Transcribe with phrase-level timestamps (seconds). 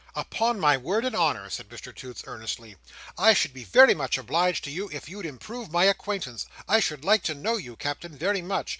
[0.15, 2.75] "Upon my word and honour," said Mr Toots, earnestly,
[3.19, 6.47] "I should be very much obliged to you if you'd improve my acquaintance.
[6.67, 8.69] I should like to know you, Captain, very much.